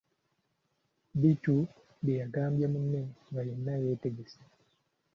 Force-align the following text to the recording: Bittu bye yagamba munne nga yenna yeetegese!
Bittu 1.19 1.55
bye 2.03 2.15
yagamba 2.21 2.65
munne 2.73 3.01
nga 3.29 3.41
yenna 3.47 3.73
yeetegese! 3.83 4.39